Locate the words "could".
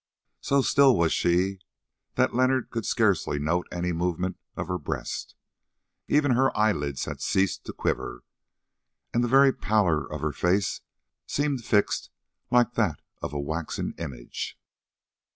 2.71-2.87